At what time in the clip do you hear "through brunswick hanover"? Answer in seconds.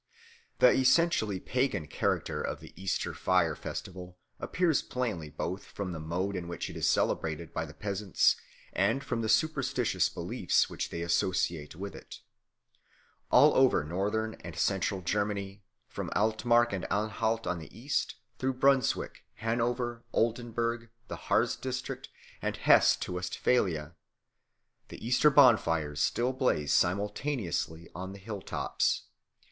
18.39-20.03